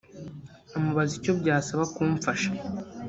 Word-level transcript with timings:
amubaza 0.77 1.13
icyo 1.19 1.31
byasaba 1.41 1.83
kumfasha 1.93 2.49